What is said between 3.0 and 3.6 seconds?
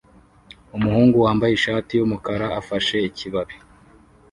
ikibabi